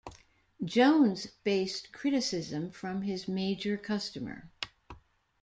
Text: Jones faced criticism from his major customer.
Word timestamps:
Jones 0.65 1.27
faced 1.43 1.91
criticism 1.93 2.71
from 2.71 3.03
his 3.03 3.27
major 3.27 3.77
customer. 3.77 4.49